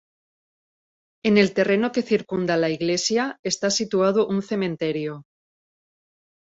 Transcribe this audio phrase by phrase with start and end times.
[1.23, 5.25] En el terreno que circunda a la iglesia está situado un cementerio.